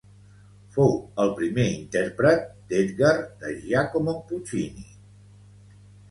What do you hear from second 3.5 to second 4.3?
Giacomo